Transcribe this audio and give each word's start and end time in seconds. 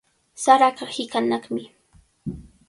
Saraqa 0.43 0.85
hiqanaqmi. 0.95 1.63